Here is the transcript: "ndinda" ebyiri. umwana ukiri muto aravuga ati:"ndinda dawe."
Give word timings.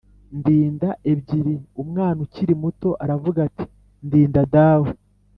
"ndinda" 0.37 0.89
ebyiri. 1.11 1.53
umwana 1.81 2.17
ukiri 2.25 2.53
muto 2.61 2.89
aravuga 3.03 3.39
ati:"ndinda 3.47 4.41
dawe." 4.53 4.89